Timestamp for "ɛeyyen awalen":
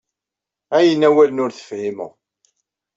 0.75-1.41